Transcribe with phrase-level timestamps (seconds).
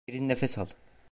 [0.07, 0.67] Derin nefes al.